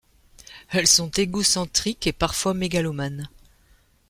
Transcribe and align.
Elles 0.71 0.87
sont 0.87 1.11
égocentriques, 1.11 2.07
et 2.07 2.11
parfois 2.11 2.55
mégalomanes. 2.55 3.29